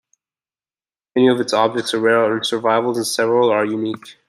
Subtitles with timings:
[1.15, 4.17] Many of its objects are rare survivals and several are unique.